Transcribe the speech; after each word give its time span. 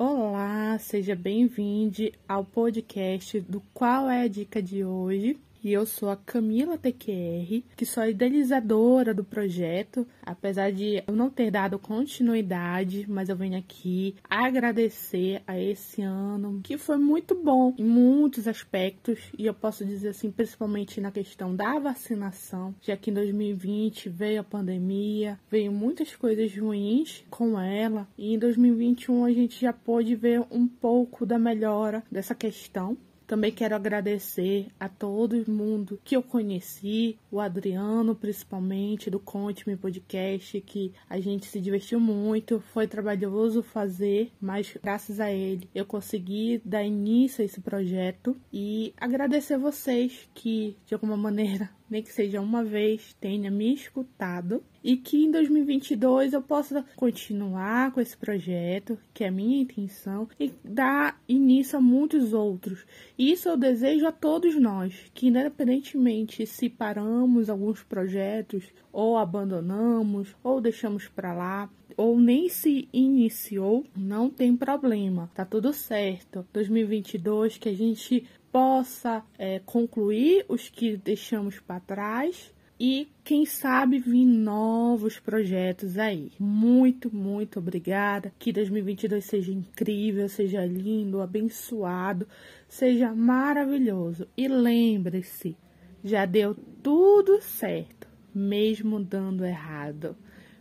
Olá, 0.00 0.78
seja 0.78 1.16
bem-vindo 1.16 2.12
ao 2.28 2.44
podcast 2.44 3.40
do 3.40 3.60
Qual 3.74 4.08
é 4.08 4.22
a 4.22 4.28
Dica 4.28 4.62
de 4.62 4.84
hoje 4.84 5.36
e 5.62 5.72
eu 5.72 5.84
sou 5.86 6.10
a 6.10 6.16
Camila 6.16 6.78
TQR, 6.78 7.62
que 7.76 7.86
sou 7.86 8.02
a 8.02 8.08
idealizadora 8.08 9.12
do 9.12 9.24
projeto, 9.24 10.06
apesar 10.22 10.72
de 10.72 11.02
eu 11.06 11.14
não 11.14 11.30
ter 11.30 11.50
dado 11.50 11.78
continuidade, 11.78 13.06
mas 13.08 13.28
eu 13.28 13.36
venho 13.36 13.58
aqui 13.58 14.14
agradecer 14.28 15.42
a 15.46 15.58
esse 15.58 16.02
ano, 16.02 16.60
que 16.62 16.78
foi 16.78 16.96
muito 16.96 17.34
bom 17.34 17.74
em 17.78 17.84
muitos 17.84 18.46
aspectos, 18.46 19.18
e 19.38 19.46
eu 19.46 19.54
posso 19.54 19.84
dizer 19.84 20.08
assim, 20.08 20.30
principalmente 20.30 21.00
na 21.00 21.10
questão 21.10 21.54
da 21.54 21.78
vacinação, 21.78 22.74
já 22.80 22.96
que 22.96 23.10
em 23.10 23.14
2020 23.14 24.08
veio 24.08 24.40
a 24.40 24.44
pandemia, 24.44 25.38
veio 25.50 25.72
muitas 25.72 26.14
coisas 26.14 26.56
ruins 26.56 27.24
com 27.30 27.58
ela, 27.58 28.06
e 28.16 28.34
em 28.34 28.38
2021 28.38 29.24
a 29.24 29.32
gente 29.32 29.60
já 29.60 29.72
pôde 29.72 30.14
ver 30.14 30.44
um 30.50 30.66
pouco 30.66 31.26
da 31.26 31.38
melhora 31.38 32.02
dessa 32.10 32.34
questão. 32.34 32.96
Também 33.28 33.52
quero 33.52 33.76
agradecer 33.76 34.68
a 34.80 34.88
todo 34.88 35.44
mundo 35.46 36.00
que 36.02 36.16
eu 36.16 36.22
conheci, 36.22 37.18
o 37.30 37.40
Adriano, 37.40 38.14
principalmente, 38.14 39.10
do 39.10 39.20
Conte-me 39.20 39.76
Podcast, 39.76 40.58
que 40.62 40.94
a 41.10 41.20
gente 41.20 41.44
se 41.44 41.60
divertiu 41.60 42.00
muito. 42.00 42.58
Foi 42.72 42.86
trabalhoso 42.86 43.62
fazer, 43.62 44.32
mas 44.40 44.74
graças 44.82 45.20
a 45.20 45.30
ele 45.30 45.68
eu 45.74 45.84
consegui 45.84 46.62
dar 46.64 46.82
início 46.82 47.42
a 47.42 47.44
esse 47.44 47.60
projeto. 47.60 48.34
E 48.50 48.94
agradecer 48.96 49.58
vocês 49.58 50.26
que, 50.32 50.74
de 50.86 50.94
alguma 50.94 51.16
maneira, 51.16 51.68
nem 51.90 52.02
que 52.02 52.12
seja 52.12 52.40
uma 52.40 52.64
vez, 52.64 53.14
tenha 53.20 53.50
me 53.50 53.72
escutado 53.74 54.62
e 54.82 54.96
que 54.96 55.24
em 55.24 55.30
2022 55.30 56.32
eu 56.32 56.42
possa 56.42 56.84
continuar 56.96 57.92
com 57.92 58.00
esse 58.00 58.16
projeto, 58.16 58.98
que 59.12 59.24
é 59.24 59.28
a 59.28 59.32
minha 59.32 59.60
intenção, 59.60 60.28
e 60.38 60.52
dar 60.64 61.20
início 61.28 61.78
a 61.78 61.82
muitos 61.82 62.32
outros. 62.32 62.86
Isso 63.18 63.48
eu 63.48 63.56
desejo 63.56 64.06
a 64.06 64.12
todos 64.12 64.54
nós, 64.56 64.94
que 65.12 65.28
independentemente 65.28 66.46
se 66.46 66.68
paramos 66.68 67.50
alguns 67.50 67.82
projetos, 67.82 68.64
ou 68.92 69.16
abandonamos, 69.16 70.34
ou 70.42 70.60
deixamos 70.60 71.08
para 71.08 71.34
lá, 71.34 71.70
ou 71.96 72.18
nem 72.18 72.48
se 72.48 72.88
iniciou, 72.92 73.84
não 73.96 74.30
tem 74.30 74.56
problema, 74.56 75.28
tá 75.34 75.44
tudo 75.44 75.72
certo. 75.72 76.46
2022 76.52 77.58
que 77.58 77.68
a 77.68 77.74
gente 77.74 78.24
possa 78.52 79.22
é, 79.38 79.60
concluir 79.60 80.44
os 80.48 80.68
que 80.68 80.96
deixamos 80.96 81.60
para 81.60 81.80
trás 81.80 82.52
e 82.80 83.08
quem 83.24 83.44
sabe 83.44 83.98
vir 83.98 84.24
novos 84.24 85.18
projetos 85.18 85.98
aí. 85.98 86.30
Muito, 86.38 87.14
muito 87.14 87.58
obrigada. 87.58 88.32
Que 88.38 88.52
2022 88.52 89.24
seja 89.24 89.52
incrível, 89.52 90.28
seja 90.28 90.64
lindo, 90.64 91.20
abençoado, 91.20 92.28
seja 92.68 93.12
maravilhoso. 93.12 94.28
E 94.36 94.46
lembre-se, 94.46 95.56
já 96.04 96.24
deu 96.24 96.54
tudo 96.80 97.40
certo, 97.42 98.06
mesmo 98.32 99.00
dando 99.00 99.44
errado. 99.44 100.16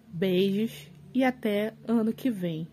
Beijos 0.07 0.89
e 1.13 1.23
até 1.23 1.73
ano 1.87 2.11
que 2.11 2.31
vem. 2.31 2.67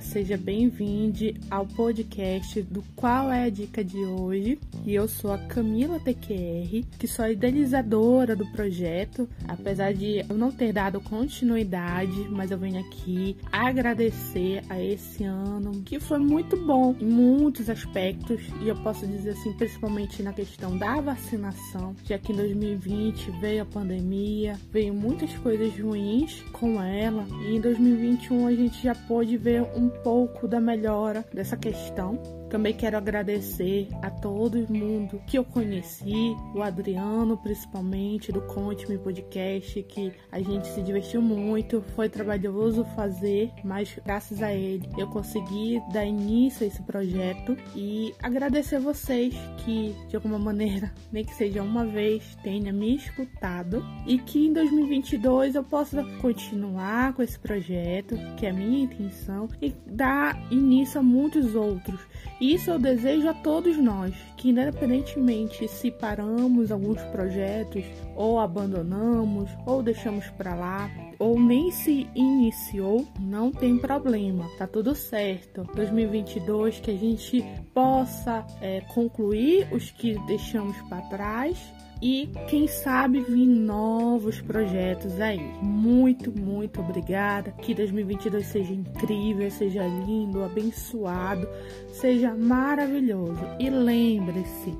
Seja 0.00 0.36
bem-vindo 0.36 1.34
ao 1.50 1.66
podcast 1.66 2.62
do 2.62 2.82
Qual 2.96 3.30
é 3.30 3.44
a 3.44 3.50
Dica 3.50 3.84
de 3.84 3.98
hoje. 3.98 4.58
E 4.84 4.94
eu 4.94 5.06
sou 5.06 5.32
a 5.32 5.38
Camila 5.38 6.00
TQR, 6.00 6.84
que 6.98 7.06
sou 7.06 7.24
a 7.24 7.30
idealizadora 7.30 8.34
do 8.34 8.46
projeto, 8.46 9.28
apesar 9.46 9.92
de 9.92 10.24
eu 10.28 10.36
não 10.36 10.50
ter 10.50 10.72
dado 10.72 11.00
continuidade, 11.00 12.28
mas 12.30 12.50
eu 12.50 12.58
venho 12.58 12.80
aqui 12.80 13.36
agradecer 13.52 14.62
a 14.68 14.82
esse 14.82 15.24
ano, 15.24 15.82
que 15.82 16.00
foi 16.00 16.18
muito 16.18 16.56
bom 16.56 16.94
em 16.98 17.06
muitos 17.06 17.68
aspectos, 17.68 18.40
e 18.62 18.68
eu 18.68 18.76
posso 18.76 19.06
dizer 19.06 19.30
assim, 19.30 19.52
principalmente 19.52 20.22
na 20.22 20.32
questão 20.32 20.76
da 20.76 21.00
vacinação, 21.00 21.94
já 22.04 22.18
que 22.18 22.32
em 22.32 22.36
2020 22.36 23.30
veio 23.40 23.62
a 23.62 23.66
pandemia, 23.66 24.58
veio 24.72 24.94
muitas 24.94 25.32
coisas 25.38 25.78
ruins 25.78 26.42
com 26.52 26.82
ela, 26.82 27.26
e 27.42 27.56
em 27.56 27.60
2021 27.60 28.46
a 28.46 28.54
gente 28.54 28.82
já 28.82 28.94
pôde 28.94 29.36
ver 29.36 29.62
um 29.76 29.88
pouco 29.88 30.48
da 30.48 30.60
melhora 30.60 31.24
dessa 31.32 31.56
questão. 31.56 32.39
Também 32.50 32.74
quero 32.74 32.96
agradecer 32.96 33.86
a 34.02 34.10
todo 34.10 34.66
mundo 34.68 35.22
que 35.24 35.38
eu 35.38 35.44
conheci, 35.44 36.36
o 36.52 36.60
Adriano 36.60 37.36
principalmente, 37.36 38.32
do 38.32 38.40
Conte-me 38.42 38.98
Podcast, 38.98 39.80
que 39.84 40.12
a 40.32 40.40
gente 40.40 40.66
se 40.66 40.82
divertiu 40.82 41.22
muito, 41.22 41.80
foi 41.94 42.08
trabalhoso 42.08 42.84
fazer, 42.96 43.52
mas 43.62 43.96
graças 44.04 44.42
a 44.42 44.52
ele 44.52 44.88
eu 44.98 45.06
consegui 45.06 45.80
dar 45.92 46.04
início 46.04 46.64
a 46.64 46.66
esse 46.66 46.82
projeto 46.82 47.56
e 47.76 48.12
agradecer 48.20 48.80
vocês 48.80 49.32
que 49.64 49.94
de 50.08 50.16
alguma 50.16 50.38
maneira, 50.38 50.92
nem 51.12 51.24
que 51.24 51.34
seja 51.34 51.62
uma 51.62 51.86
vez, 51.86 52.36
tenha 52.42 52.72
me 52.72 52.96
escutado 52.96 53.84
e 54.08 54.18
que 54.18 54.48
em 54.48 54.52
2022 54.52 55.54
eu 55.54 55.62
possa 55.62 56.02
continuar 56.20 57.12
com 57.12 57.22
esse 57.22 57.38
projeto, 57.38 58.16
que 58.36 58.44
é 58.44 58.50
a 58.50 58.52
minha 58.52 58.82
intenção, 58.82 59.48
e 59.62 59.72
dar 59.86 60.36
início 60.50 60.98
a 60.98 61.02
muitos 61.02 61.54
outros 61.54 62.00
isso 62.40 62.70
eu 62.70 62.78
desejo 62.78 63.28
a 63.28 63.34
todos 63.34 63.76
nós, 63.76 64.14
que 64.36 64.50
independentemente 64.50 65.68
se 65.68 65.90
paramos 65.90 66.72
alguns 66.72 67.00
projetos, 67.04 67.84
ou 68.16 68.40
abandonamos, 68.40 69.50
ou 69.66 69.82
deixamos 69.82 70.28
para 70.30 70.54
lá, 70.54 70.90
ou 71.18 71.38
nem 71.38 71.70
se 71.70 72.08
iniciou, 72.14 73.06
não 73.18 73.52
tem 73.52 73.76
problema, 73.76 74.48
tá 74.56 74.66
tudo 74.66 74.94
certo. 74.94 75.64
2022 75.74 76.80
que 76.80 76.90
a 76.90 76.96
gente 76.96 77.44
possa 77.74 78.46
é, 78.60 78.80
concluir 78.94 79.68
os 79.72 79.90
que 79.90 80.18
deixamos 80.26 80.76
para 80.88 81.02
trás 81.02 81.58
e 82.02 82.30
quem 82.48 82.66
sabe 82.66 83.20
vir 83.20 83.46
novos 83.46 84.40
projetos 84.40 85.20
aí. 85.20 85.40
Muito, 85.62 86.32
muito 86.32 86.80
obrigada. 86.80 87.50
Que 87.52 87.74
2022 87.74 88.46
seja 88.46 88.72
incrível, 88.72 89.50
seja 89.50 89.86
lindo, 89.86 90.42
abençoado, 90.42 91.46
seja 91.92 92.34
maravilhoso. 92.34 93.40
E 93.58 93.68
lembre-se, 93.68 94.72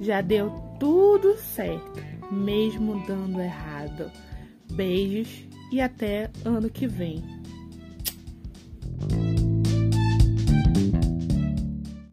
já 0.00 0.20
deu 0.20 0.50
tudo 0.80 1.36
certo, 1.36 2.02
mesmo 2.30 3.04
dando 3.06 3.40
errado. 3.40 4.10
Beijos 4.72 5.46
e 5.70 5.80
até 5.80 6.30
ano 6.44 6.68
que 6.68 6.86
vem. 6.86 7.33